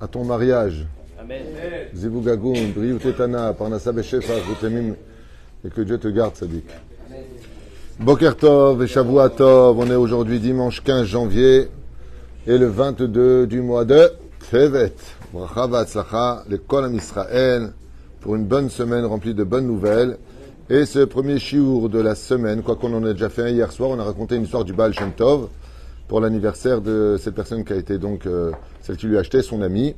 [0.00, 0.86] à ton mariage.
[1.20, 1.42] Amen.
[1.94, 4.94] Zivugagoun, Brioutetana, Parnassa Beshefa, Routemim,
[5.64, 6.66] et que Dieu te garde, Sadik.
[8.00, 11.68] Boker Tov et Shavua Tov, on est aujourd'hui dimanche 15 janvier
[12.46, 14.10] et le 22 du mois de
[14.50, 14.92] Tevet.
[15.32, 17.72] Bracha v'atzlacha, le Kol Am Israël,
[18.20, 20.18] pour une bonne semaine remplie de bonnes nouvelles.
[20.70, 23.70] Et ce premier chiour de la semaine, quoi qu'on en ait déjà fait un hier
[23.70, 25.48] soir, on a raconté une histoire du Baal Shem Tov
[26.08, 28.50] pour l'anniversaire de cette personne qui a été donc euh,
[28.84, 29.94] celle qui lui a acheté son ami.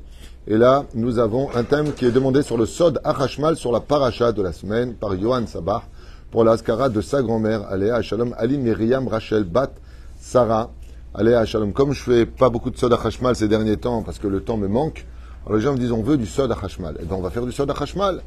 [0.46, 3.81] Et là, nous avons un thème qui est demandé sur le Sod Arashmal sur la
[3.81, 5.82] paracha de la semaine par Johan Sabah
[6.31, 9.72] pour l'Askara de sa grand-mère, Aléa Shalom Ali Myriam Rachel Bat
[10.21, 10.71] Sarah.
[11.14, 11.72] Aléa Shalom.
[11.72, 14.57] Comme je fais pas beaucoup de Sod Arashmal ces derniers temps parce que le temps
[14.57, 15.05] me manque,
[15.46, 16.96] alors les gens me disent on veut du Sod Arashmal.
[17.00, 18.22] Et bien on va faire du Sod Arashmal.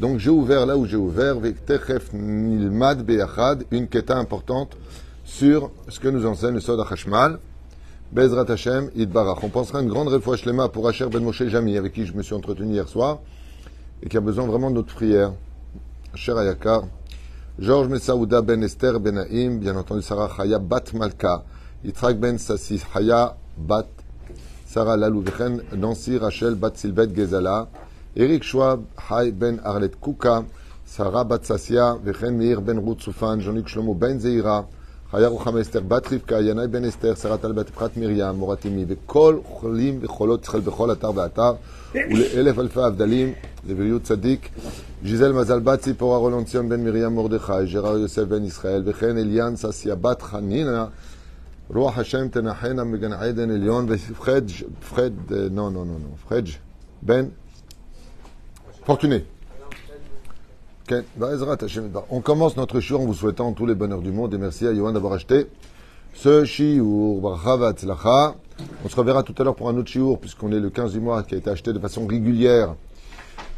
[0.00, 4.74] Donc j'ai ouvert là où j'ai ouvert, Techef Nilmad Beyachad, une quête importante
[5.24, 7.40] sur ce que nous enseigne le Sod Hashmal.
[8.10, 9.44] Bezrat Hashem, Idbarach.
[9.44, 12.22] On pensera une grande réfoua shlema pour Asher Ben Moshe Jami, avec qui je me
[12.22, 13.18] suis entretenu hier soir,
[14.02, 15.34] et qui a besoin vraiment de notre prière.
[16.14, 16.84] Asher Ayakar.
[17.58, 21.44] Georges Messaouda Ben Esther Ben Haïm, bien entendu Sarah Chaya Bat Malka,
[21.84, 23.88] Yitzhak Ben Sassi Chaya Bat
[24.64, 27.68] Sarah Lalou Vechen, Nancy Rachel Bat Silbet Gezala,
[28.16, 30.46] Eric Schwab Hay Ben Arlet Kuka,
[30.86, 34.66] Sarah Bat Sassia, Vechen Meir Ben Ruth Soufan, Jean-Luc Shlomo Ben Zeira,
[35.11, 38.85] חיה רוחמה אסתר, בת רבקה, ינאי בן אסתר, שרת על בת פחת מרים, מורת אמי,
[38.87, 41.53] וכל חולים וחולות שכל בכל אתר ואתר,
[41.93, 43.33] ולאלף אלפי הבדלים,
[43.67, 44.49] לבריאות צדיק,
[45.05, 49.55] ז'יזל מזל בת ציפורה רולון ציון בן מרים מרדכי, ג'רר יוסף בן ישראל, וכן אליאן
[49.55, 50.85] ססיה בת חנינה,
[51.69, 54.41] רוח השם תנחנה מגן עדן עליון, ופחד,
[54.89, 56.41] פחד, נו, נו, נו, נו, פחד,
[57.01, 57.25] בן,
[58.85, 59.19] פורטוני.
[62.10, 64.72] On commence notre shiur en vous souhaitant tous les bonheurs du monde et merci à
[64.72, 65.46] Yohan d'avoir acheté
[66.14, 66.84] ce shiur.
[67.24, 71.00] On se reverra tout à l'heure pour un autre shiur puisqu'on est le 15 du
[71.00, 72.74] mois qui a été acheté de façon régulière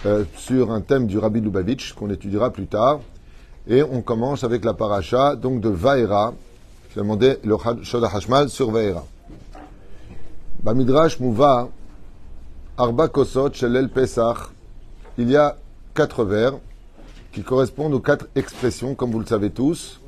[0.07, 3.01] euh, sur un thème du Rabbi Lubavitch qu'on étudiera plus tard.
[3.69, 8.71] Et on commence avec la paracha donc de Vaera a demandé le Shodah Hashmal sur
[8.71, 9.05] Vaera.
[12.77, 14.39] Arba Kosot Shelel Pesach.
[15.19, 15.57] Il y a
[15.95, 16.55] quatre vers
[17.33, 20.01] qui correspondent aux quatre expressions, comme vous le savez tous,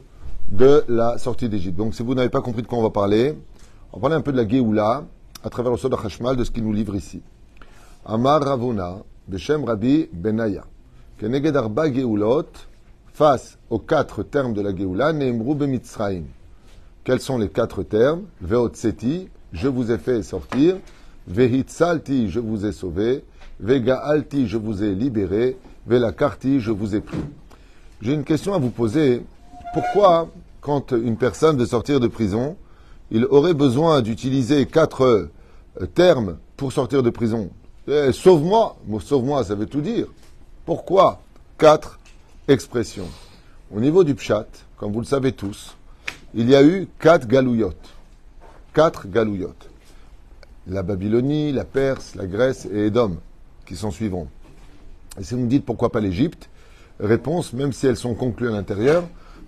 [0.50, 1.77] de la sortie d'Égypte.
[1.77, 3.34] Donc, si vous n'avez pas compris de quoi on va parler,
[3.93, 5.05] on va parler un peu de la Géoula,
[5.44, 7.22] à travers le Soda Hashmal, de ce qu'il nous livre ici.
[8.05, 10.65] Amar Ravuna, Beshem Rabbi Benaya,
[11.19, 12.49] Keneged Arba Geoulot,
[13.12, 16.25] face aux quatre termes de la Géoula, Neemru Bemitzraim.
[17.05, 18.25] Quels sont les quatre termes?
[18.41, 20.77] Veotseti, je vous ai fait sortir.
[21.27, 23.25] Vehitzalti, je vous ai sauvé.
[23.61, 25.56] Vegaalti, je vous ai libéré.
[25.87, 27.19] Vela Karti, je vous ai pris.
[28.00, 29.22] J'ai une question à vous poser.
[29.75, 30.28] Pourquoi,
[30.60, 32.56] quand une personne veut sortir de prison,
[33.10, 37.50] il aurait besoin d'utiliser quatre euh, termes pour sortir de prison?
[37.88, 40.06] Eh, Sauve-moi Sauve-moi, ça veut tout dire.
[40.65, 41.20] Pourquoi
[41.59, 41.99] quatre
[42.47, 43.09] expressions?
[43.75, 45.76] Au niveau du pshat, comme vous le savez tous,
[46.34, 47.93] il y a eu quatre galouillottes.
[48.72, 49.69] Quatre galouillottes.
[50.69, 53.16] La Babylonie, la Perse, la Grèce et Édom,
[53.66, 54.28] qui sont suivront.
[55.19, 56.50] Et si vous me dites pourquoi pas l'Égypte,
[57.00, 59.05] réponse, même si elles sont conclues à l'intérieur,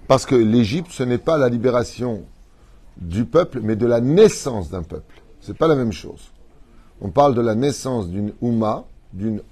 [0.09, 2.25] parce que l'Égypte, ce n'est pas la libération
[2.97, 5.23] du peuple, mais de la naissance d'un peuple.
[5.41, 6.31] Ce n'est pas la même chose.
[7.01, 8.85] On parle de la naissance d'une Ouma,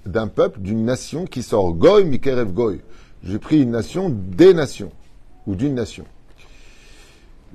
[0.05, 2.81] d'un peuple, d'une nation qui sort Goy, Mikerev Goy.
[3.23, 4.91] J'ai pris une nation des nations,
[5.47, 6.05] ou d'une nation.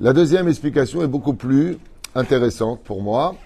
[0.01, 1.79] La deuxième explication est beaucoup plus
[2.15, 3.37] intéressante pour moi,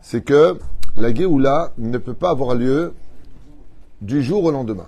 [0.00, 0.58] c'est que
[0.96, 2.94] la Géoula ne peut pas avoir lieu
[4.02, 4.86] du jour au lendemain.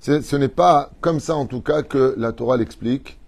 [0.00, 3.18] Ce n'est pas comme ça en tout cas que la Torah l'explique,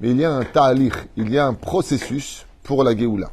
[0.00, 3.30] mais il y a un ta'alich, il y a un processus pour la Géoula.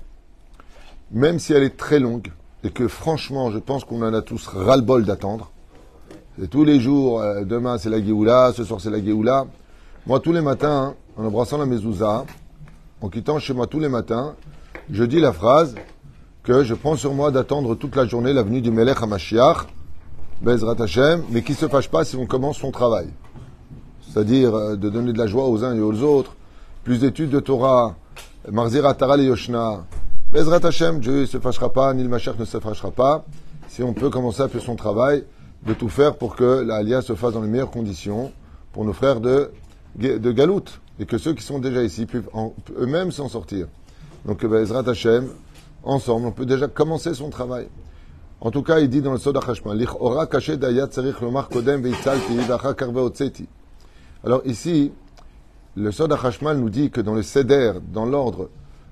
[1.12, 2.32] Même si elle est très longue,
[2.64, 5.52] et que franchement, je pense qu'on en a tous ras-le-bol d'attendre.
[6.52, 9.46] Tous les jours, euh, demain c'est la Géoula, ce soir c'est la Géoula.
[10.06, 12.26] Moi, tous les matins, en embrassant la mezouza,
[13.02, 14.36] en quittant chez moi tous les matins,
[14.92, 15.76] je dis la phrase
[16.44, 19.68] que je prends sur moi d'attendre toute la journée la venue du Melech HaMashiach,
[20.42, 23.08] Bezrat Hashem, mais qui ne se fâche pas si on commence son travail.
[24.02, 26.36] C'est-à-dire euh, de donner de la joie aux uns et aux autres,
[26.84, 27.96] plus d'études de Torah,
[28.52, 29.86] Marzira Taral et Yoshna.
[30.34, 33.24] Bezrat Hashem, Dieu ne se fâchera pas, ni le ne se fâchera pas,
[33.68, 35.26] si on peut commencer à faire son travail,
[35.64, 38.32] de tout faire pour que l'Alia se fasse dans les meilleures conditions
[38.74, 39.52] pour nos frères de,
[39.96, 42.24] de et que ceux qui sont déjà ici puissent
[42.80, 43.68] eux-mêmes s'en sortir.
[44.26, 45.28] Donc Bezrat Hashem,
[45.84, 47.68] ensemble, on peut déjà commencer son travail.
[48.44, 49.86] En tout cas, il dit dans le Soda Hashmal,
[54.24, 54.92] Alors ici,
[55.76, 58.50] le Soda Hashmal nous dit que dans le Seder, dans l'ordre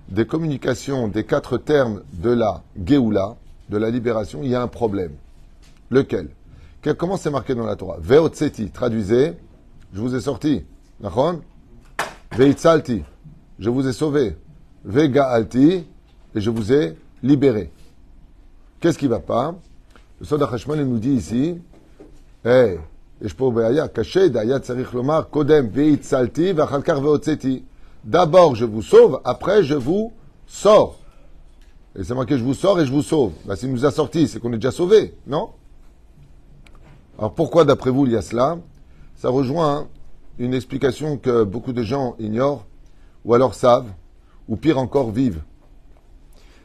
[0.08, 3.38] des communications des quatre termes de la Géoula,
[3.70, 5.14] de la libération, il y a un problème.
[5.90, 6.30] Lequel?
[6.98, 7.98] Comment c'est marqué dans la Torah?
[8.00, 9.36] Veotseti, traduisez,
[9.94, 10.64] je vous ai sorti.
[11.02, 11.42] Nachon
[12.38, 13.04] Veitzalti,
[13.58, 14.38] je vous ai sauvé.
[14.86, 15.88] Vegaalti,
[16.36, 17.72] et je vous ai libéré.
[18.80, 19.56] Qu'est-ce qui va pas?
[20.22, 21.58] Le Soda Hashman nous dit ici,
[22.46, 22.80] hey,
[28.06, 30.14] D'abord, je vous sauve, après, je vous
[30.48, 30.98] sors.
[31.98, 33.34] Et c'est marqué, je vous sors et je vous sauve.
[33.46, 35.50] Bah, S'il nous a sorti, c'est qu'on est déjà sauvé, non?
[37.18, 38.58] Alors pourquoi, d'après vous, il y a cela?
[39.18, 39.90] Ça rejoint
[40.38, 42.66] une explication que beaucoup de gens ignorent,
[43.26, 43.92] ou alors savent,
[44.48, 45.42] ou pire encore, vivent.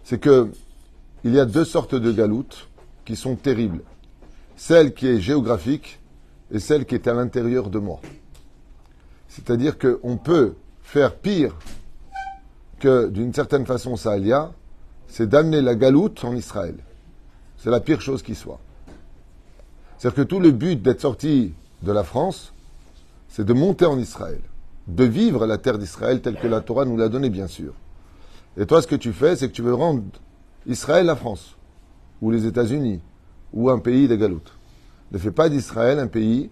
[0.04, 0.52] C'est que
[1.24, 2.68] il y a deux sortes de galoutes
[3.06, 3.82] qui sont terribles.
[4.56, 5.98] Celle qui est géographique
[6.50, 8.00] et celle qui est à l'intérieur de moi.
[9.28, 11.56] C'est-à-dire qu'on peut faire pire
[12.78, 14.52] que d'une certaine façon ça a,
[15.08, 16.76] c'est d'amener la galoute en Israël.
[17.56, 18.60] C'est la pire chose qui soit.
[19.96, 22.52] C'est-à-dire que tout le but d'être sorti de la France,
[23.28, 24.40] c'est de monter en Israël,
[24.86, 27.72] de vivre la terre d'Israël telle que la Torah nous l'a donnée, bien sûr.
[28.58, 30.02] Et toi, ce que tu fais, c'est que tu veux rendre
[30.66, 31.56] Israël la France,
[32.20, 33.00] ou les États-Unis,
[33.52, 34.52] ou un pays des galoutes.
[35.12, 36.50] Ne fais pas d'Israël un pays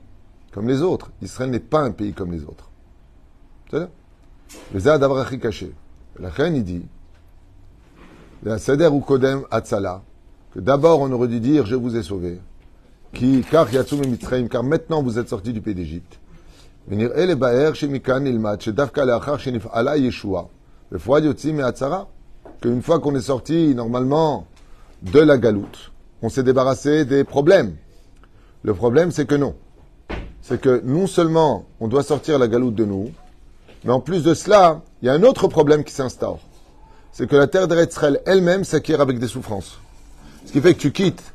[0.52, 1.10] comme les autres.
[1.22, 2.70] Israël n'est pas un pays comme les autres.
[3.70, 3.88] C'est
[4.74, 5.72] Le caché.
[6.18, 6.84] La reine, il dit,
[8.42, 10.02] la Seder ou Kodem Atzala,
[10.52, 12.38] que d'abord on aurait dû dire je vous ai sauvé,
[13.14, 13.68] qui, car
[14.50, 16.18] car maintenant vous êtes sortis du pays d'Égypte.
[16.86, 20.48] Venir ele baer shemikan ilmat, shedavka leachar shenif ala yeshua,
[20.90, 20.98] le
[22.62, 24.46] qu'une fois qu'on est sorti normalement
[25.02, 25.90] de la galoute,
[26.22, 27.74] on s'est débarrassé des problèmes.
[28.62, 29.54] Le problème, c'est que non.
[30.40, 33.10] C'est que non seulement on doit sortir la galoute de nous,
[33.84, 36.38] mais en plus de cela, il y a un autre problème qui s'instaure.
[37.12, 39.78] C'est que la terre d'Eretzrel elle-même s'acquiert avec des souffrances.
[40.46, 41.34] Ce qui fait que tu quittes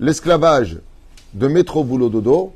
[0.00, 0.80] l'esclavage
[1.34, 2.52] de métro boulot dodo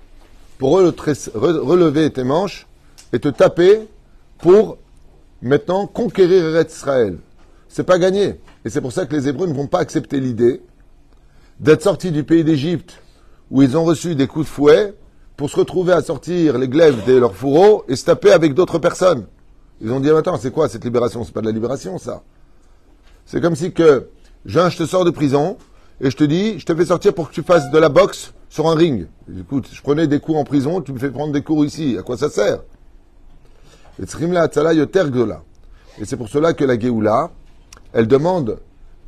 [0.59, 2.67] pour relever tes manches
[3.13, 3.89] et te taper
[4.39, 4.77] pour
[5.41, 7.19] maintenant conquérir Eretzrel.
[7.69, 8.41] C'est pas gagné.
[8.65, 10.63] Et c'est pour ça que les Hébreux ne vont pas accepter l'idée
[11.61, 13.03] d'être sortis du pays d'Égypte
[13.51, 14.95] où ils ont reçu des coups de fouet
[15.37, 18.79] pour se retrouver à sortir les glaives de leurs fourreaux et se taper avec d'autres
[18.79, 19.27] personnes.
[19.81, 21.23] Ils ont dit, attends, c'est quoi cette libération?
[21.25, 22.23] C'est pas de la libération, ça.
[23.25, 24.09] C'est comme si que,
[24.45, 25.57] je te sors de prison
[26.01, 28.33] et je te dis, je te fais sortir pour que tu fasses de la boxe
[28.49, 29.07] sur un ring.
[29.39, 31.97] Écoute, je prenais des cours en prison, tu me fais prendre des cours ici.
[31.99, 32.61] À quoi ça sert?
[34.01, 34.07] Et
[36.05, 37.31] c'est pour cela que la Géoula,
[37.99, 38.61] elle demande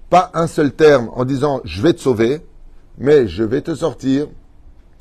[0.08, 2.40] pas un seul terme en disant je vais te sauver,
[2.98, 4.26] mais je vais te sortir,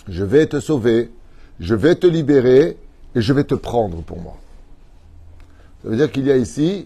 [0.08, 1.10] je vais te sauver,
[1.60, 2.78] je vais te libérer
[3.16, 4.38] et je vais te prendre pour moi.
[5.82, 6.86] Ça veut dire qu'il y a ici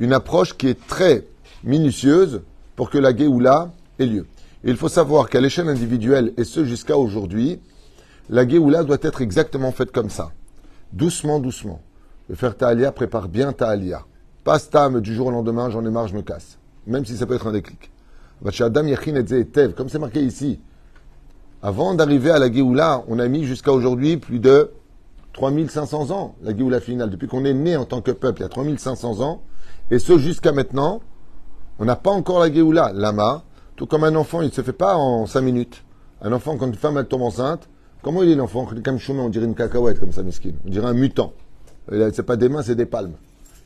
[0.00, 1.24] une approche qui est très
[1.62, 2.42] minutieuse
[2.74, 3.70] pour que la Géoula
[4.00, 4.26] ait lieu.
[4.64, 7.60] il faut savoir qu'à l'échelle individuelle, et ce jusqu'à aujourd'hui,
[8.28, 10.32] la Géoula doit être exactement faite comme ça.
[10.92, 11.80] Doucement, doucement.
[12.28, 14.04] Le faire Ta'alia prépare bien Ta'alia.
[14.50, 16.58] Pas stam du jour au lendemain, j'en ai marre, je me casse.
[16.84, 17.88] Même si ça peut être un déclic.
[18.42, 20.58] Comme c'est marqué ici,
[21.62, 24.72] avant d'arriver à la Géoula, on a mis jusqu'à aujourd'hui plus de
[25.34, 27.10] 3500 ans, la Géoula finale.
[27.10, 29.42] Depuis qu'on est né en tant que peuple, il y a 3500 ans.
[29.92, 31.00] Et ce jusqu'à maintenant,
[31.78, 32.90] on n'a pas encore la Géoula.
[32.92, 33.44] Lama,
[33.76, 35.84] tout comme un enfant, il ne se fait pas en 5 minutes.
[36.22, 37.68] Un enfant, quand une femme tombe enceinte,
[38.02, 38.66] comment il est l'enfant?
[38.66, 40.54] Comme on dirait une cacahuète, comme ça, miskin.
[40.66, 41.34] On dirait un mutant.
[41.88, 43.14] C'est pas des mains, c'est des palmes.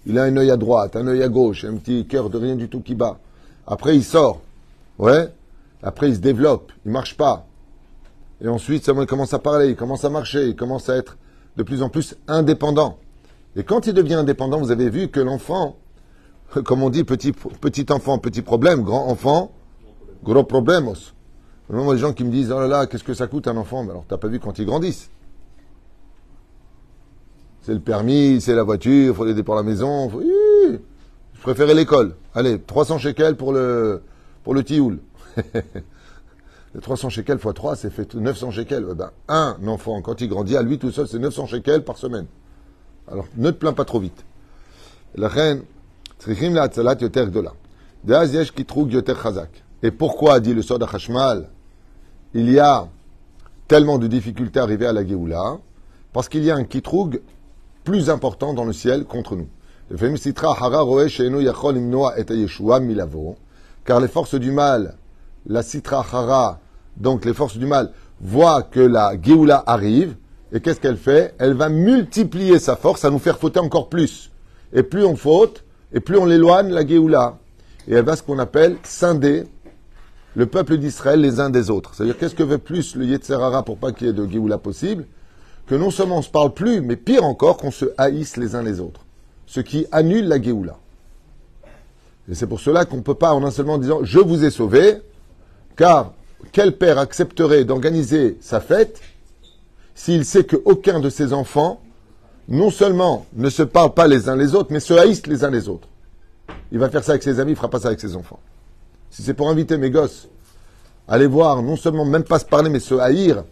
[0.07, 2.57] Il a un œil à droite, un œil à gauche, un petit cœur de rien
[2.57, 3.19] du tout qui bat.
[3.67, 4.41] Après, il sort.
[4.99, 5.33] Ouais.
[5.83, 6.73] Après, il se développe.
[6.85, 7.47] Il marche pas.
[8.41, 11.17] Et ensuite, il commence à parler, il commence à marcher, il commence à être
[11.57, 12.99] de plus en plus indépendant.
[13.57, 15.77] Et quand il devient indépendant, vous avez vu que l'enfant,
[16.65, 19.53] comme on dit, petit, petit enfant, petit problème, grand enfant,
[20.23, 20.93] gros problème.
[21.71, 23.83] Moi, les gens qui me disent, oh là là, qu'est-ce que ça coûte un enfant?
[23.89, 25.09] Alors, t'as pas vu quand ils grandissent.
[27.65, 30.11] C'est le permis, c'est la voiture, il faut l'aider pour la maison.
[30.11, 32.15] Je préférais l'école.
[32.35, 34.03] Allez, 300 shekels pour le,
[34.43, 34.99] pour le tioul.
[36.83, 38.85] 300 shekels x 3, c'est fait 900 shekels.
[38.91, 41.97] Eh ben, un enfant, quand il grandit, à lui tout seul, c'est 900 shekels par
[41.97, 42.27] semaine.
[43.11, 44.27] Alors, ne te plains pas trop vite.
[45.15, 45.63] La reine,
[49.83, 51.49] Et pourquoi, dit le Soda Hashmal,
[52.35, 52.89] il y a
[53.69, 55.57] tellement de difficultés à arriver à la Géoula?
[56.13, 57.21] Parce qu'il y a un kitroug
[57.85, 59.49] plus important dans le ciel contre nous.
[63.85, 64.97] Car les forces du mal,
[65.47, 66.61] la Sitra Hara,
[66.97, 70.17] donc les forces du mal, voient que la Géoula arrive,
[70.53, 71.35] et qu'est-ce qu'elle fait?
[71.39, 74.31] Elle va multiplier sa force à nous faire fauter encore plus.
[74.73, 77.39] Et plus on faute, et plus on l'éloigne, la Géoula.
[77.87, 79.45] Et elle va ce qu'on appelle scinder
[80.35, 81.95] le peuple d'Israël les uns des autres.
[81.95, 85.07] C'est-à-dire, qu'est-ce que veut plus le Yetzerara pour pas qu'il y ait de Géoula possible?
[85.67, 88.63] Que non seulement on se parle plus, mais pire encore, qu'on se haïsse les uns
[88.63, 89.01] les autres.
[89.47, 90.79] Ce qui annule la Géoula.
[92.29, 94.45] Et c'est pour cela qu'on ne peut pas, en un seul moment, disant Je vous
[94.45, 94.99] ai sauvé,
[95.77, 96.13] car
[96.53, 99.01] quel père accepterait d'organiser sa fête
[99.95, 101.81] s'il sait qu'aucun de ses enfants,
[102.49, 105.51] non seulement ne se parle pas les uns les autres, mais se haïssent les uns
[105.51, 105.89] les autres
[106.73, 108.41] Il va faire ça avec ses amis, il ne fera pas ça avec ses enfants.
[109.11, 110.29] Si c'est pour inviter mes gosses
[111.07, 113.45] à aller voir, non seulement même pas se parler, mais se haïr,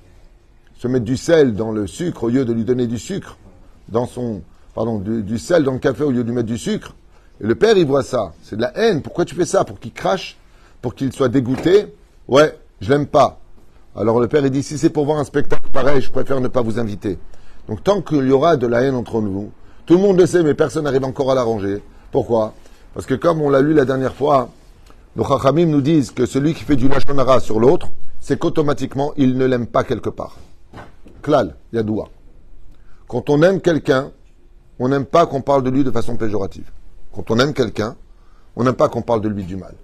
[0.82, 3.38] se mettre du sel dans le sucre au lieu de lui donner du sucre,
[3.88, 4.42] dans son,
[4.74, 6.96] pardon, du, sel dans le café au lieu de lui mettre du sucre.
[7.40, 8.32] Et le père, il voit ça.
[8.42, 9.00] C'est de la haine.
[9.00, 9.62] Pourquoi tu fais ça?
[9.62, 10.36] Pour qu'il crache?
[10.80, 11.94] Pour qu'il soit dégoûté?
[12.26, 13.38] Ouais, je l'aime pas.
[13.94, 16.48] Alors le père, il dit, si c'est pour voir un spectacle pareil, je préfère ne
[16.48, 17.16] pas vous inviter.
[17.68, 19.52] Donc tant qu'il y aura de la haine entre nous,
[19.86, 21.80] tout le monde le sait, mais personne n'arrive encore à l'arranger.
[22.10, 22.54] Pourquoi?
[22.92, 24.48] Parce que comme on l'a lu la dernière fois,
[25.14, 27.86] nos chachamim nous disent que celui qui fait du lachonara sur l'autre,
[28.18, 30.38] c'est qu'automatiquement, il ne l'aime pas quelque part.
[31.22, 32.08] Klal, yadoua.
[33.08, 34.10] Quand on aime quelqu'un,
[34.78, 36.70] on n'aime pas qu'on parle de lui de façon péjorative.
[37.12, 37.96] Quand on aime quelqu'un,
[38.56, 39.74] on n'aime pas qu'on parle de lui du mal.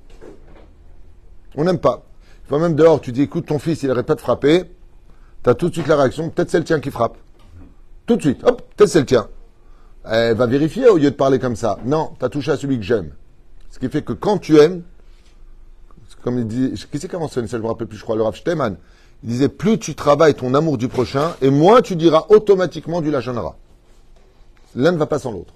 [1.56, 2.04] On n'aime pas.
[2.46, 4.64] Faut même dehors, tu dis, écoute, ton fils, il n'arrête pas de frapper.
[5.44, 7.16] Tu as tout de suite la réaction, peut-être c'est le tien qui frappe.
[8.06, 9.28] Tout de suite, hop, peut-être c'est le tien.
[10.04, 11.78] Elle va vérifier au lieu de parler comme ça.
[11.84, 13.12] Non, tu as touché à celui que j'aime.
[13.70, 14.82] Ce qui fait que quand tu aimes,
[16.22, 18.16] comme il dit, qui c'est qui a mentionné ça, je me rappelle plus, je crois,
[18.16, 18.34] le Rav.
[19.24, 23.10] Il disait, plus tu travailles ton amour du prochain, et moins tu diras automatiquement du
[23.10, 23.56] lachonara.
[24.76, 25.54] L'un ne va pas sans l'autre.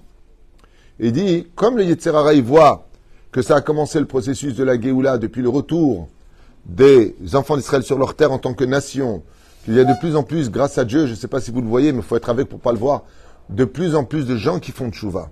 [0.99, 2.87] Il dit, comme le Yetzerara, voit
[3.31, 6.07] que ça a commencé le processus de la Géoula depuis le retour
[6.65, 9.23] des enfants d'Israël sur leur terre en tant que nation,
[9.65, 11.51] qu'il y a de plus en plus, grâce à Dieu, je ne sais pas si
[11.51, 13.03] vous le voyez, mais il faut être avec pour pas le voir,
[13.49, 15.29] de plus en plus de gens qui font tchouva.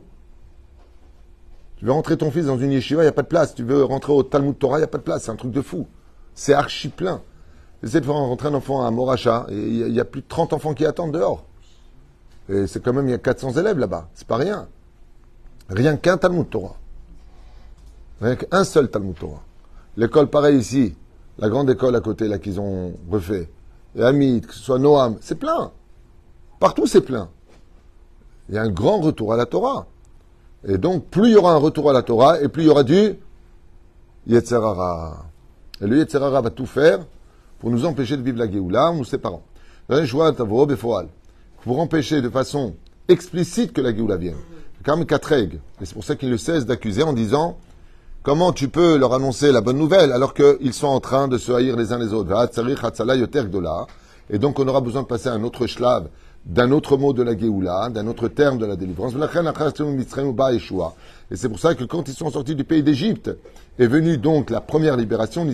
[1.78, 3.56] Tu veux rentrer ton fils dans une yeshiva, il n'y a pas de place.
[3.56, 5.24] Tu veux rentrer au Talmud Torah, il n'y a pas de place.
[5.24, 5.88] C'est un truc de fou.
[6.36, 7.22] C'est archi plein.
[7.84, 10.54] J'essaie de faire rentrer un enfant à Moracha, et il y, a plus de 30
[10.54, 11.46] enfants qui attendent dehors.
[12.48, 14.10] Et c'est quand même, il y a 400 élèves là-bas.
[14.14, 14.68] C'est pas rien.
[15.70, 16.76] Rien qu'un Talmud Torah.
[18.22, 19.42] Rien qu'un seul Talmud Torah.
[19.98, 20.96] L'école, pareil ici.
[21.40, 23.50] La grande école à côté, là, qu'ils ont refait.
[23.96, 25.72] Et Hamid, que ce soit Noam, c'est plein.
[26.60, 27.30] Partout, c'est plein.
[28.50, 29.88] Il y a un grand retour à la Torah.
[30.68, 32.70] Et donc, plus il y aura un retour à la Torah, et plus il y
[32.70, 33.16] aura du
[34.28, 35.26] Yetzerara.
[35.82, 37.00] Et le Yetzerara va tout faire
[37.62, 39.44] pour nous empêcher de vivre la Géoula nous séparant.
[41.64, 42.74] Pour empêcher de façon
[43.08, 44.36] explicite que la Géoula vienne.
[44.84, 45.60] Comme Katreg.
[45.80, 47.58] Et c'est pour ça qu'il ne cesse d'accuser en disant
[48.24, 51.52] Comment tu peux leur annoncer la bonne nouvelle alors qu'ils sont en train de se
[51.52, 52.32] haïr les uns les autres?
[54.30, 56.08] Et donc on aura besoin de passer à un autre shlav
[56.46, 59.14] d'un autre mot de la Géoula, d'un autre terme de la délivrance.
[61.32, 63.30] Et c'est pour ça que quand ils sont sortis du pays d'Égypte,
[63.78, 65.46] est venue donc la première libération,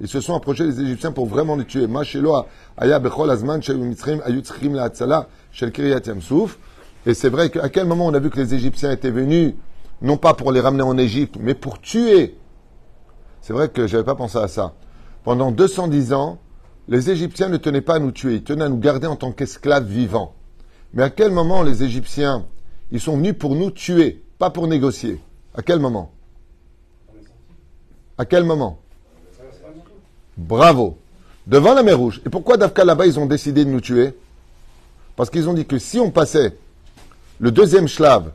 [0.00, 1.86] ils se sont approchés des Égyptiens pour vraiment les tuer.
[7.06, 9.54] Et c'est vrai qu'à quel moment on a vu que les Égyptiens étaient venus,
[10.02, 12.36] non pas pour les ramener en Égypte, mais pour tuer?
[13.40, 14.74] C'est vrai que je n'avais pas pensé à ça.
[15.24, 16.38] Pendant 210 ans,
[16.90, 19.30] les Égyptiens ne tenaient pas à nous tuer, ils tenaient à nous garder en tant
[19.30, 20.34] qu'esclaves vivants.
[20.92, 22.46] Mais à quel moment les Égyptiens,
[22.90, 25.20] ils sont venus pour nous tuer, pas pour négocier?
[25.54, 26.10] À quel moment?
[28.18, 28.80] À quel moment?
[30.36, 30.98] Bravo.
[31.46, 32.20] Devant la mer Rouge.
[32.26, 34.12] Et pourquoi Dafka là-bas, ils ont décidé de nous tuer?
[35.14, 36.56] Parce qu'ils ont dit que si on passait
[37.38, 38.32] le deuxième shlave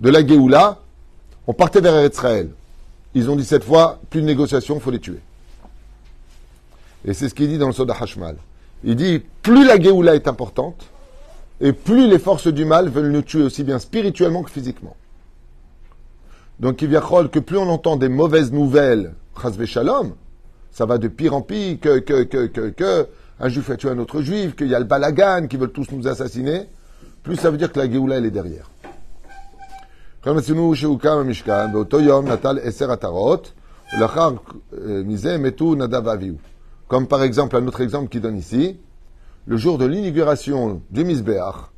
[0.00, 0.78] de la Géoula,
[1.46, 2.50] on partait vers Israël.
[3.12, 5.20] Ils ont dit cette fois, plus de négociation, il faut les tuer.
[7.04, 8.36] Et c'est ce qu'il dit dans le Soda Hashmal.
[8.84, 10.86] Il dit, plus la Géoula est importante,
[11.60, 14.96] et plus les forces du mal veulent nous tuer aussi bien spirituellement que physiquement.
[16.58, 19.14] Donc il vient que plus on entend des mauvaises nouvelles,
[20.72, 23.08] ça va de pire en pire, que
[23.42, 25.90] un juif a tué un autre juif, qu'il y a le balagan, qui veulent tous
[25.92, 26.66] nous assassiner,
[27.22, 28.70] plus ça veut dire que la Géoula, elle est derrière.
[36.90, 38.76] Comme par exemple, un autre exemple qui donne ici,
[39.46, 41.70] le jour de l'inauguration du Misbéach,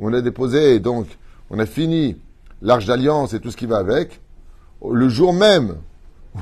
[0.00, 1.06] où on a déposé, donc,
[1.48, 2.16] on a fini
[2.60, 4.20] l'Arche d'Alliance et tout ce qui va avec,
[4.84, 5.76] le jour même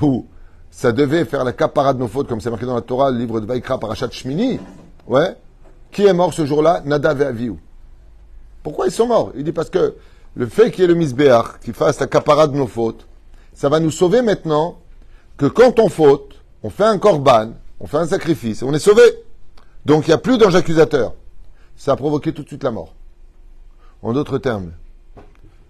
[0.00, 0.24] où
[0.70, 3.18] ça devait faire la capara de nos fautes, comme c'est marqué dans la Torah, le
[3.18, 4.58] livre de Vaikra, Parashat Shmini,
[5.06, 5.36] ouais,
[5.92, 7.52] qui est mort ce jour-là Nadav et.
[8.62, 9.32] Pourquoi ils sont morts?
[9.36, 9.94] Il dit parce que
[10.36, 13.06] le fait qu'il y ait le Misbéach, qui fasse la capara de nos fautes,
[13.52, 14.78] ça va nous sauver maintenant
[15.36, 17.50] que quand on faute, on fait un korban,
[17.80, 19.02] on fait un sacrifice on est sauvé.
[19.86, 21.14] Donc il n'y a plus d'ange accusateur.
[21.76, 22.94] Ça a provoqué tout de suite la mort.
[24.02, 24.72] En d'autres termes,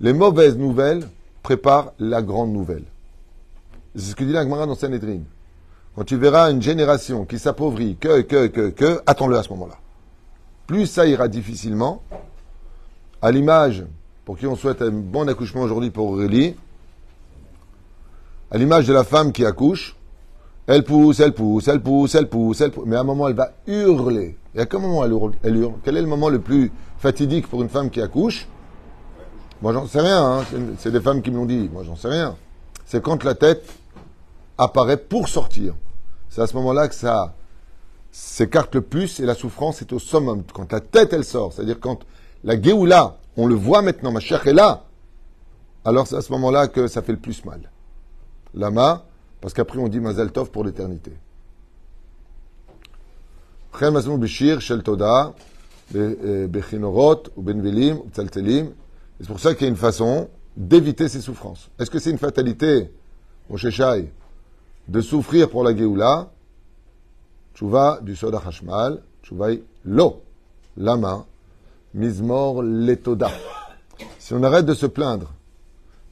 [0.01, 1.09] les mauvaises nouvelles
[1.43, 2.85] préparent la grande nouvelle.
[3.95, 5.21] C'est ce que dit la Gemara dans Sanhedrin.
[5.95, 9.77] Quand tu verras une génération qui s'appauvrit, que, que, que, que, attends-le à ce moment-là.
[10.67, 12.03] Plus ça ira difficilement,
[13.21, 13.85] à l'image,
[14.25, 16.55] pour qui on souhaite un bon accouchement aujourd'hui pour Aurélie,
[18.53, 19.97] à l'image de la femme qui accouche,
[20.73, 23.35] elle pousse, elle pousse, elle pousse, elle pousse, elle pousse, mais à un moment elle
[23.35, 24.39] va hurler.
[24.55, 25.13] Et à quel moment elle
[25.57, 28.47] hurle, Quel est le moment le plus fatidique pour une femme qui accouche?
[29.63, 30.45] Moi j'en sais rien, hein.
[30.79, 32.37] c'est des femmes qui me l'ont dit, moi j'en sais rien.
[32.87, 33.65] C'est quand la tête
[34.59, 35.75] apparaît pour sortir.
[36.29, 37.35] C'est à ce moment-là que ça
[38.13, 40.45] s'écarte le plus et la souffrance est au summum.
[40.53, 41.99] Quand la tête, elle sort, c'est-à-dire quand
[42.45, 44.85] la Géoula, on le voit maintenant, ma chère est là,
[45.85, 47.73] alors c'est à ce moment-là que ça fait le plus mal.
[48.55, 49.05] Lama,
[49.41, 51.13] parce qu'après on dit Mazal Tov pour l'éternité.
[53.73, 53.91] C'est
[59.27, 61.71] pour ça qu'il y a une façon d'éviter ces souffrances.
[61.79, 62.93] Est-ce que c'est une fatalité,
[63.49, 64.13] mon Shai,
[64.89, 66.31] de souffrir pour la Géoula?
[67.55, 69.51] Tchouva du Soda Hashmal, Tchouva
[69.85, 70.23] lo,
[70.77, 71.27] lama,
[71.95, 73.31] mizmor letoda.
[74.19, 75.33] Si on arrête de se plaindre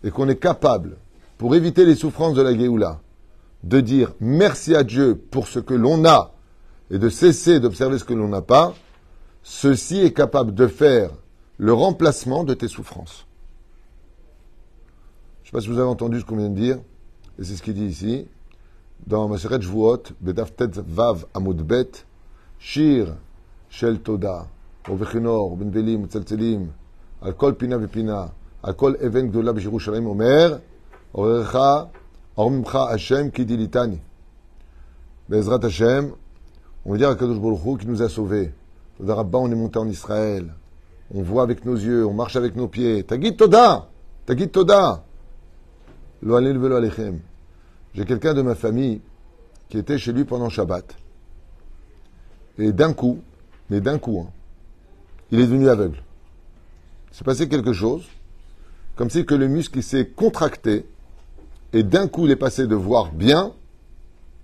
[0.04, 0.97] et qu'on est capable,
[1.38, 3.00] pour éviter les souffrances de la Géoula,
[3.64, 6.32] de dire merci à Dieu pour ce que l'on a
[6.90, 8.74] et de cesser d'observer ce que l'on n'a pas,
[9.42, 11.10] ceci est capable de faire
[11.58, 13.26] le remplacement de tes souffrances.
[15.42, 16.78] Je ne sais pas si vous avez entendu ce qu'on vient de dire,
[17.38, 18.26] et c'est ce qu'il dit ici.
[19.06, 21.90] Dans Maseret Jvuot, Bedaftet Vav Amudbet,
[22.58, 23.14] Shir
[23.70, 24.46] Shel Toda,
[24.88, 26.68] Ovechinor, Benvelim, Tzeltzelim,
[27.22, 30.60] Alkol Pina Vepina, Alkol Even Gdola Yerushalayim Omer,
[31.14, 31.90] Orecha
[32.38, 33.68] Ormcha Hashem qui dit
[35.28, 36.12] Bezrat Hashem,
[36.85, 38.52] on veut dire à Kadosh Baruch qui nous a sauvés.
[39.00, 40.54] Rabba, on est monté en Israël.
[41.12, 43.02] On voit avec nos yeux, on marche avec nos pieds.
[43.02, 43.88] Tagit Toda
[44.25, 45.04] Tagit Toda
[46.23, 47.18] Lo velo alechem.
[47.95, 49.00] J'ai quelqu'un de ma famille
[49.68, 50.97] qui était chez lui pendant Shabbat.
[52.58, 53.19] Et d'un coup,
[53.69, 54.30] mais d'un coup, hein,
[55.32, 56.00] il est devenu aveugle.
[57.10, 58.04] Il s'est passé quelque chose,
[58.95, 60.86] comme si que le muscle s'est contracté
[61.73, 63.52] et d'un coup il est passé de voir bien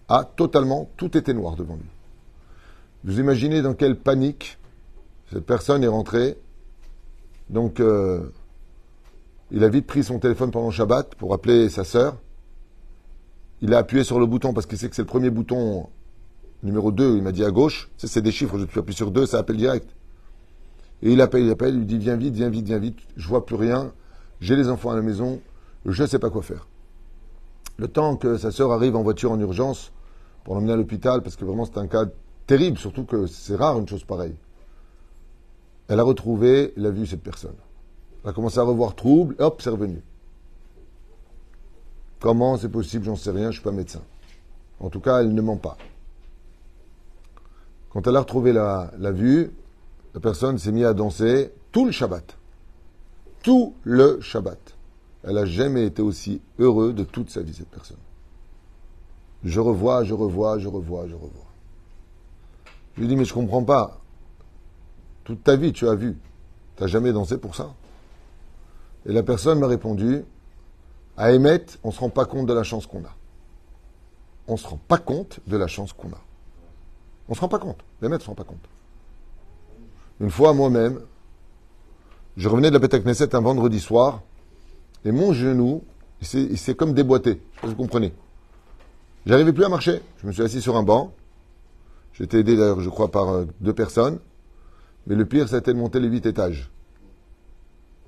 [0.08, 1.90] à totalement, tout était noir devant lui.
[3.04, 4.58] Vous imaginez dans quelle panique
[5.32, 6.36] cette personne est rentrée.
[7.48, 8.30] Donc, euh,
[9.50, 12.16] il a vite pris son téléphone pendant Shabbat pour appeler sa sœur
[13.64, 15.88] il a appuyé sur le bouton parce qu'il sait que c'est le premier bouton
[16.62, 19.38] numéro 2, il m'a dit à gauche, c'est des chiffres, je appuie sur 2, ça
[19.38, 19.88] appelle direct.
[21.02, 23.26] Et il appelle, il appelle, il lui dit viens vite, viens vite, viens vite, je
[23.26, 23.92] vois plus rien,
[24.40, 25.40] j'ai les enfants à la maison,
[25.86, 26.66] je ne sais pas quoi faire.
[27.76, 29.92] Le temps que sa sœur arrive en voiture en urgence
[30.44, 32.04] pour l'emmener à l'hôpital, parce que vraiment c'est un cas
[32.46, 34.36] terrible, surtout que c'est rare une chose pareille.
[35.88, 37.56] Elle a retrouvé, elle a vu cette personne.
[38.22, 40.02] Elle a commencé à revoir trouble, et hop, c'est revenu.
[42.20, 44.00] Comment c'est possible J'en sais rien, je ne suis pas médecin.
[44.80, 45.76] En tout cas, elle ne ment pas.
[47.90, 49.52] Quand elle a retrouvé la, vue,
[50.14, 52.36] la personne s'est mise à danser tout le Shabbat.
[53.42, 54.73] Tout le Shabbat.
[55.26, 57.98] Elle n'a jamais été aussi heureuse de toute sa vie, cette personne.
[59.42, 61.46] Je revois, je revois, je revois, je revois.
[62.94, 64.00] Je lui dis, mais je ne comprends pas.
[65.24, 66.16] Toute ta vie, tu as vu.
[66.76, 67.74] Tu n'as jamais dansé pour ça.
[69.06, 70.24] Et la personne m'a répondu,
[71.16, 73.14] à émettre, on ne se rend pas compte de la chance qu'on a.
[74.46, 76.20] On ne se rend pas compte de la chance qu'on a.
[77.28, 77.78] On ne se rend pas compte.
[78.02, 78.68] Maîtres ne se rendent pas compte.
[80.20, 81.00] Une fois, moi-même,
[82.36, 84.22] je revenais de la Bête un vendredi soir,
[85.04, 85.82] et mon genou,
[86.20, 87.30] il s'est comme déboîté.
[87.30, 88.12] Je sais pas si vous comprenez?
[89.26, 90.00] J'arrivais plus à marcher.
[90.18, 91.14] Je me suis assis sur un banc.
[92.12, 94.18] J'étais aidé d'ailleurs, je crois, par euh, deux personnes.
[95.06, 96.70] Mais le pire, c'était de monter les huit étages.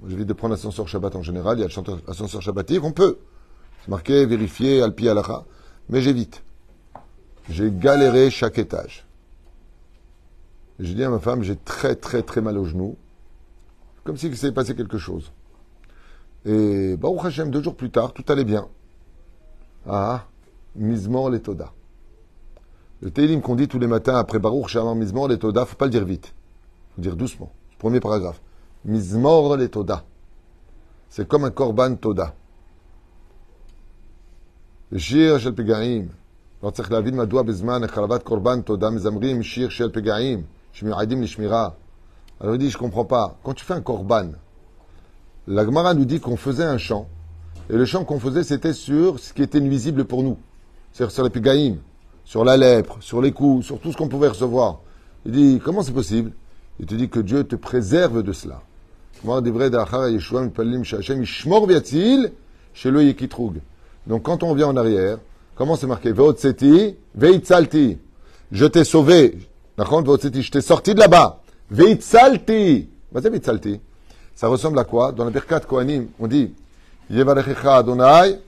[0.07, 1.59] J'évite de prendre l'ascenseur Shabbat en général.
[1.59, 3.19] Il y a l'ascenseur Shabbatique, on peut.
[3.83, 5.45] C'est marqué, vérifier, alpi alacha.
[5.89, 6.43] Mais j'évite.
[7.49, 9.07] J'ai galéré chaque étage.
[10.79, 12.97] J'ai dit à ma femme, j'ai très très très mal au genou.
[14.05, 15.33] Comme s'il s'est passé quelque chose.
[16.46, 18.68] Et Baruch Hashem, deux jours plus tard, tout allait bien.
[19.88, 20.26] Ah,
[20.76, 21.72] Mizmor Letoda.
[23.02, 25.92] Le Télim qu'on dit tous les matins après Baruch Shalom Mizmor Letoda, faut pas le
[25.92, 26.34] dire vite.
[26.96, 27.52] faut dire doucement.
[27.80, 28.42] Premier paragraphe.
[28.86, 30.04] Mizmor le Toda.
[31.10, 32.34] C'est comme un korban Toda.
[34.96, 36.10] shir shel pegaim.
[36.64, 41.70] לא צריך להבין מדוע בזמן הקרבת קורבן תודה מזמרים שיר של פגעים שמיועדים לשמירה.
[42.40, 43.38] Alors il dit, je comprends pas.
[43.44, 44.32] Quand tu fais un korban,
[45.47, 47.09] la Gemara nous dit qu'on faisait un chant.
[47.71, 50.37] Et le chant qu'on faisait, c'était sur ce qui était nuisible pour nous.
[50.93, 51.79] C'est-à-dire sur les pégaïm,
[52.25, 54.81] sur la lèpre, sur les coups, sur tout ce qu'on pouvait recevoir.
[55.25, 56.33] Il dit, comment c'est possible?
[56.79, 58.63] Il te dit que Dieu te préserve de cela.
[64.07, 65.19] Donc quand on revient en arrière,
[65.55, 66.13] comment c'est marqué?
[66.13, 67.99] Veitzalti.
[68.53, 69.39] Je t'ai sauvé.
[69.79, 71.43] Je t'ai sorti de là-bas.
[71.71, 72.89] Veitzalti.
[73.13, 73.81] Veitzalti.
[74.37, 75.13] Ça ressemble à quoi?
[75.13, 76.53] Dans la Birkat Kohanim, on dit
[77.09, 78.39] Yevarechecha Adonai,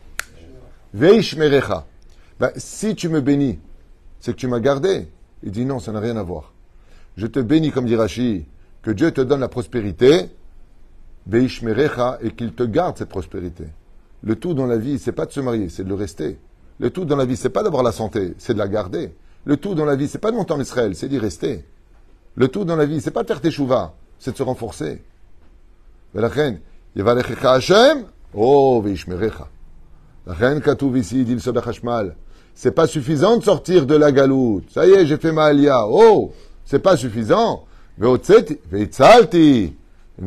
[0.93, 1.87] Veishmerecha.
[2.39, 3.59] Ben, si tu me bénis,
[4.21, 5.09] c'est que tu m'as gardé.
[5.43, 6.53] Il dit non, ça n'a rien à voir.
[7.17, 8.45] Je te bénis, comme dit Rashi,
[8.83, 10.29] que Dieu te donne la prospérité,
[11.27, 13.65] Veishmerecha, et qu'il te garde cette prospérité.
[14.23, 16.39] Le tout dans la vie, c'est pas de se marier, c'est de le rester.
[16.81, 19.15] Le tout dans la vie, c'est pas d'avoir la santé, c'est de la garder.
[19.47, 21.65] Le tout dans la vie, c'est pas de monter en Israël, c'est d'y rester.
[22.35, 23.51] Le tout dans la vie, c'est pas de faire tes
[24.19, 25.03] c'est de se renforcer.
[28.83, 29.49] Veishmerecha.
[30.27, 32.13] La reine Katouv ici, dit le.
[32.55, 34.71] C'est pas suffisant de sortir de la galoute.
[34.71, 35.87] Ça y est, j'ai fait ma alia.
[35.87, 36.33] Oh,
[36.65, 37.65] c'est pas suffisant.
[38.01, 38.21] Une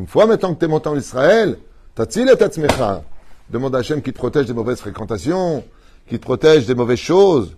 [0.06, 1.58] fois maintenant que tu es monté en Israël,
[1.94, 3.02] tatzil et tatzmecha.
[3.50, 5.62] Demande à Hachem qui te protège des mauvaises fréquentations,
[6.08, 7.54] qui te protège des mauvaises choses.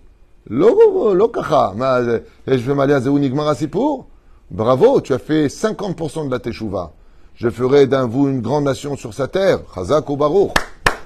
[4.51, 6.91] Bravo, tu as fait 50% de la teshuva.
[7.35, 9.59] Je ferai d'un vous une grande nation sur sa terre.
[9.73, 10.51] Chazak Baruch.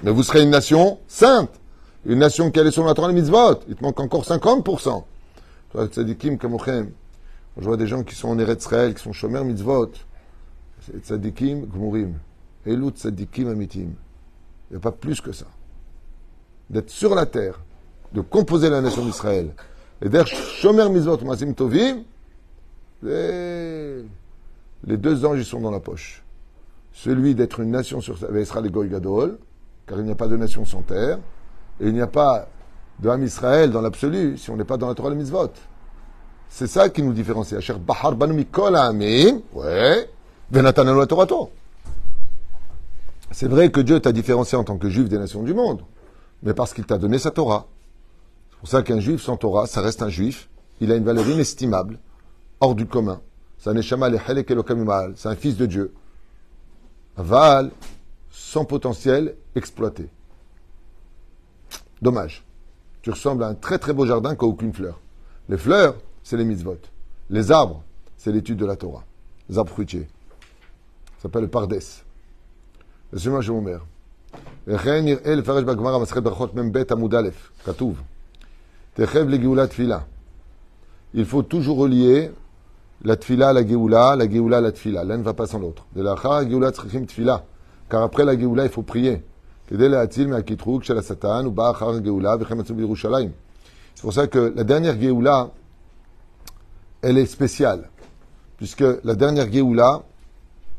[0.02, 1.50] Mais vous serez une nation sainte.
[2.06, 3.60] Une nation qui allait sur la Torah mitzvot.
[3.68, 5.04] Il te manque encore 50%.
[5.72, 6.90] Toi, tzadikim kamochem.
[7.58, 9.90] Je vois des gens qui sont en Eretz qui sont chômeurs mitzvot.
[11.02, 12.14] Tzadikim gmurim.
[12.64, 13.90] Elu tzadikim amitim.
[14.70, 15.46] Il n'y a pas plus que ça.
[16.70, 17.60] D'être sur la terre,
[18.12, 19.50] de composer la nation d'Israël,
[20.00, 22.04] et d'être shomer mitzvot, masim tovim,
[24.84, 24.96] les...
[24.96, 26.22] deux anges, ils sont dans la poche.
[26.92, 29.38] Celui d'être une nation sur Goy Gadol,
[29.86, 31.18] car il n'y a pas de nation sans terre,
[31.80, 32.48] et il n'y a pas
[32.98, 35.50] de Ham Israël dans l'absolu si on n'est pas dans la Torah de Mitzvot.
[36.48, 37.58] C'est ça qui nous différencie.
[37.78, 38.16] Bahar
[39.54, 40.10] ouais,
[43.30, 45.82] C'est vrai que Dieu t'a différencié en tant que juif des nations du monde,
[46.42, 47.66] mais parce qu'il t'a donné sa Torah.
[48.50, 50.50] C'est pour ça qu'un juif sans Torah, ça reste un juif.
[50.80, 51.98] Il a une valeur inestimable,
[52.60, 53.20] hors du commun.
[53.60, 55.92] C'est un fils de Dieu.
[57.18, 57.70] Aval,
[58.30, 60.08] sans potentiel, exploité.
[62.00, 62.42] Dommage.
[63.02, 64.98] Tu ressembles à un très très beau jardin qui n'a aucune fleur.
[65.50, 66.78] Les fleurs, c'est les mitzvot.
[67.28, 67.82] Les arbres,
[68.16, 69.04] c'est l'étude de la Torah.
[69.50, 70.08] Les arbres fruitiers.
[71.18, 71.78] Ça s'appelle le pardes.
[73.12, 73.84] Laissez-moi chez mon mère.
[81.12, 82.30] Il faut toujours relier
[83.02, 85.04] la tfila la geoula, la geoula la tfila.
[85.04, 85.86] L'un ne va pas sans l'autre.
[85.94, 87.44] De la tfila.
[87.88, 89.22] Car après la geoula, il faut prier.
[89.68, 89.78] C'est
[94.02, 95.50] pour ça que la dernière geoula,
[97.02, 97.88] elle est spéciale.
[98.56, 100.02] Puisque la dernière geoula,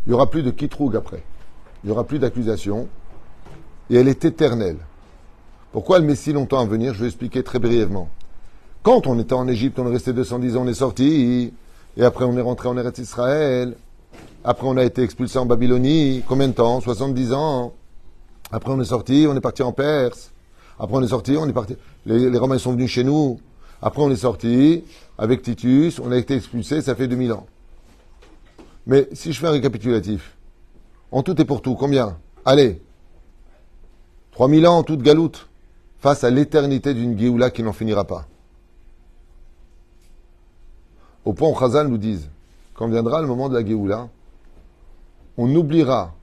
[0.05, 1.23] il n'y aura plus de Kitroug après.
[1.83, 2.87] Il n'y aura plus d'accusation.
[3.89, 4.77] Et elle est éternelle.
[5.71, 6.93] Pourquoi elle met si longtemps à venir?
[6.93, 8.09] Je vais expliquer très brièvement.
[8.83, 11.53] Quand on était en Égypte, on est resté 210 ans, on est sorti.
[11.97, 13.75] Et après, on est rentré en Eretz Israël.
[14.43, 16.23] Après, on a été expulsé en Babylonie.
[16.27, 16.79] Combien de temps?
[16.79, 17.73] 70 ans.
[18.51, 20.31] Après, on est sorti, on est parti en Perse.
[20.79, 21.75] Après, on est sorti, on est parti.
[22.05, 23.39] Les, Romains sont venus chez nous.
[23.81, 24.83] Après, on est sorti
[25.17, 25.99] avec Titus.
[25.99, 27.45] On a été expulsé, ça fait 2000 ans.
[28.87, 30.35] Mais si je fais un récapitulatif,
[31.11, 32.17] en tout et pour tout, combien?
[32.45, 32.81] Allez,
[34.31, 35.49] 3000 ans en toute galoute,
[35.99, 38.25] face à l'éternité d'une Géoula qui n'en finira pas.
[41.25, 42.29] Au point où Chazal nous dise,
[42.73, 44.09] quand viendra le moment de la Géoula,
[45.37, 46.13] on oubliera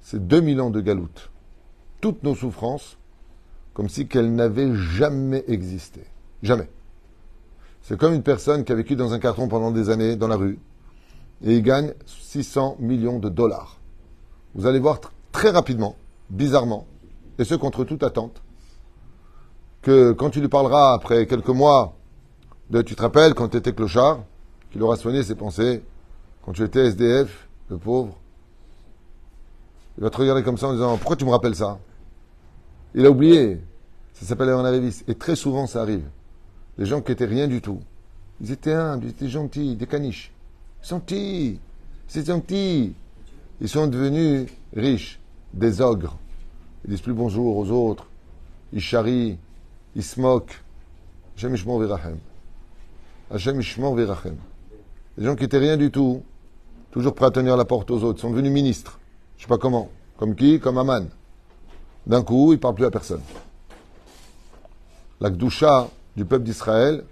[0.00, 1.30] ces 2000 ans de galoute,
[2.00, 2.96] toutes nos souffrances,
[3.74, 6.02] comme si qu'elles n'avaient jamais existé.
[6.42, 6.68] Jamais.
[7.82, 10.36] C'est comme une personne qui a vécu dans un carton pendant des années dans la
[10.36, 10.58] rue
[11.42, 13.78] et il gagne 600 millions de dollars.
[14.54, 15.00] Vous allez voir
[15.32, 15.96] très rapidement,
[16.28, 16.86] bizarrement,
[17.38, 18.42] et ce contre toute attente,
[19.82, 21.94] que quand tu lui parleras après quelques mois
[22.70, 24.24] tu te rappelles quand tu étais clochard,
[24.70, 25.82] qu'il aura soigné ses pensées,
[26.44, 28.16] quand tu étais SDF, le pauvre,
[29.98, 31.78] il va te regarder comme ça en disant Pourquoi tu me rappelles ça?
[32.94, 33.60] Il a oublié.
[34.14, 35.08] Ça s'appelle un arriviste.
[35.08, 36.04] Et très souvent, ça arrive.
[36.78, 37.80] Les gens qui étaient rien du tout.
[38.40, 40.32] Ils étaient humbles, ils étaient gentils, des caniches.
[40.82, 41.60] Gentils.
[42.08, 42.94] C'est gentil.
[43.60, 45.20] Ils sont devenus riches,
[45.52, 46.16] des ogres.
[46.84, 48.06] Ils disent plus bonjour aux autres.
[48.72, 49.38] Ils charrient.
[49.94, 50.62] Ils se moquent.
[51.36, 52.16] Hashem Ishmor Virachem.
[53.32, 54.36] Hashem Ishmor Virachem.
[55.16, 56.22] Les gens qui étaient rien du tout,
[56.90, 58.98] toujours prêts à tenir la porte aux autres, sont devenus ministres.
[59.36, 59.88] Je sais pas comment.
[60.18, 60.58] Comme qui?
[60.58, 61.06] Comme Aman.
[62.06, 63.20] D'un coup, il ne parle plus à personne.
[65.20, 67.04] La Gdusha du peuple d'Israël,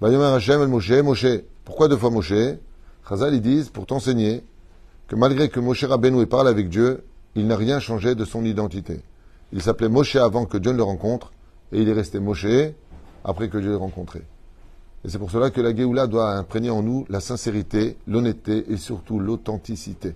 [0.00, 1.26] Moshe,
[1.64, 2.32] Pourquoi deux fois Moshe?
[3.06, 4.42] Chazal, ils disent, pour t'enseigner,
[5.06, 9.00] que malgré que Moshe Rabbeinu parle avec Dieu, il n'a rien changé de son identité.
[9.52, 11.32] Il s'appelait Moshe avant que Dieu ne le rencontre,
[11.72, 12.46] et il est resté Moshe
[13.22, 14.22] après que Dieu l'ait rencontré.
[15.04, 18.76] Et c'est pour cela que la Géoula doit imprégner en nous la sincérité, l'honnêteté et
[18.76, 20.14] surtout l'authenticité.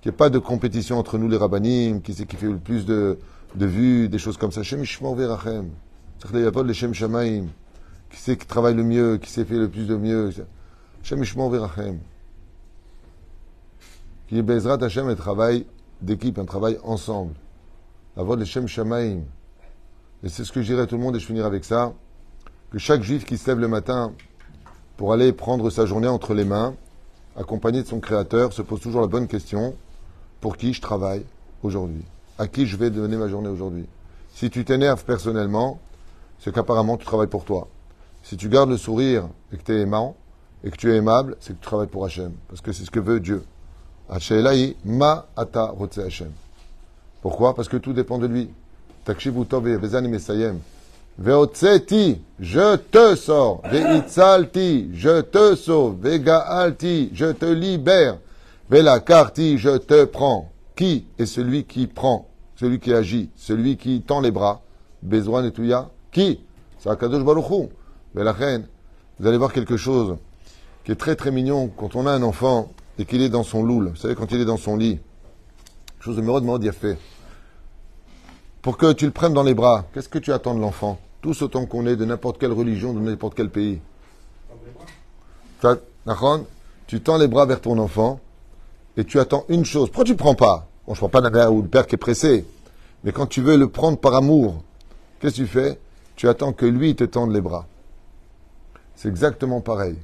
[0.00, 2.58] Qu'il n'y ait pas de compétition entre nous les rabbinim, qui c'est qui fait le
[2.58, 3.18] plus de,
[3.54, 4.62] de vues, des choses comme ça.
[4.62, 5.70] Shem Verachem.
[6.72, 7.46] Shem Shamaim.
[8.10, 10.30] Qui c'est qui travaille le mieux, qui s'est fait le plus de mieux.
[11.02, 12.00] Shem Verachem.
[14.28, 15.64] Qui Bezrat Hashem un travail
[16.02, 17.32] d'équipe, un travail ensemble.
[18.14, 19.20] La voix de Shem Shamaim.
[20.22, 21.94] Et c'est ce que je dirais à tout le monde et je finirai avec ça
[22.70, 24.12] que chaque juif qui se lève le matin
[24.96, 26.74] pour aller prendre sa journée entre les mains,
[27.36, 29.74] accompagné de son créateur, se pose toujours la bonne question
[30.40, 31.24] pour qui je travaille
[31.62, 32.04] aujourd'hui?
[32.38, 33.86] À qui je vais donner ma journée aujourd'hui?
[34.34, 35.80] Si tu t'énerves personnellement,
[36.38, 37.68] c'est qu'apparemment tu travailles pour toi.
[38.22, 40.16] Si tu gardes le sourire et que tu es aimant
[40.62, 42.32] et que tu es aimable, c'est que tu travailles pour Hachem.
[42.48, 43.44] Parce que c'est ce que veut Dieu.
[44.84, 46.32] ma ata Hachem.
[47.22, 47.54] Pourquoi?
[47.54, 48.50] Parce que tout dépend de lui.
[51.18, 53.60] Veotseti, je te sors.
[53.64, 55.96] Veitzalti, je te sauve.
[56.00, 58.18] Vegaalti, je te libère.
[58.70, 60.52] Velakarti, je te prends.
[60.76, 64.62] Qui est celui qui prend, celui qui agit, celui qui tend les bras
[65.02, 66.38] Bezouan et Touya Qui?
[66.78, 67.68] C'est Akadosh Baruchou.
[68.14, 68.68] reine,
[69.18, 70.16] vous allez voir quelque chose
[70.84, 73.64] qui est très très mignon quand on a un enfant et qu'il est dans son
[73.64, 73.88] loul.
[73.88, 75.00] Vous savez, quand il est dans son lit.
[75.98, 76.96] Chose de me a fait.
[78.62, 81.00] Pour que tu le prennes dans les bras, qu'est-ce que tu attends de l'enfant?
[81.20, 83.80] Tous autant qu'on est, de n'importe quelle religion, de n'importe quel pays.
[86.86, 88.20] Tu tends les bras vers ton enfant
[88.96, 89.88] et tu attends une chose.
[89.88, 90.68] Pourquoi tu ne prends pas?
[90.86, 92.46] Bon, je ne prends pas d'un ou le père qui est pressé.
[93.04, 94.62] Mais quand tu veux le prendre par amour,
[95.20, 95.78] qu'est-ce que tu fais?
[96.16, 97.66] Tu attends que lui te tende les bras.
[98.96, 99.96] C'est exactement pareil.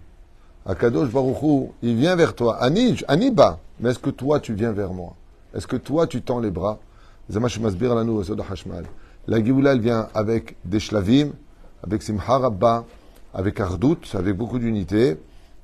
[0.67, 2.57] Akadosh Baruchou, il vient vers toi.
[2.63, 3.59] Ani, Aniba.
[3.81, 5.15] Mais est-ce que toi, tu viens vers moi?
[5.55, 6.79] Est-ce que toi, tu tends les bras?
[9.27, 11.31] La Géoula, elle vient avec des shlavim,
[11.83, 12.85] avec simha rabba,
[13.33, 15.17] avec ardout, avec beaucoup d'unité.